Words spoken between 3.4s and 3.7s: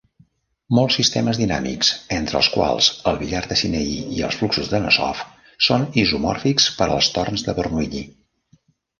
de